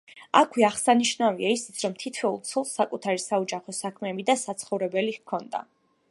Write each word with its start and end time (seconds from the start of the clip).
აქვე 0.39 0.63
აღსანიშნავია 0.67 1.51
ისიც, 1.57 1.81
რომ 1.83 1.93
თითოეულ 2.03 2.39
ცოლს 2.51 2.71
საკუთარი 2.79 3.21
საოჯახო 3.25 3.75
საქმე 3.81 4.15
და 4.31 4.37
საცხოვრებელი 4.45 5.13
ჰქონდა. 5.19 5.63